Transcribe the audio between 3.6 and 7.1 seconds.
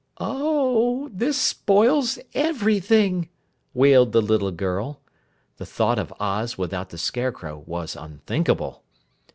wailed the little girl. (The thought of Oz without the